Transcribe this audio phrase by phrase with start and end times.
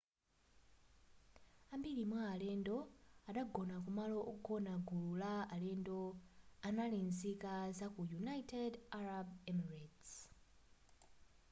[1.73, 2.77] ambiri mwa alendo
[3.29, 5.99] anagona kumalo ogona gulu la alendo
[6.67, 10.11] anali nzika zaku united arab emirates